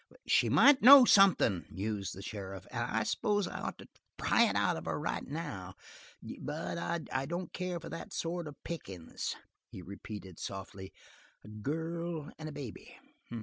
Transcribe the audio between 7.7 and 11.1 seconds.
for that sort of pickin's." He repeated softly: